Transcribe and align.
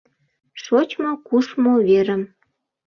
Шочмо-кушмо 0.63 1.73
верым 1.87 2.21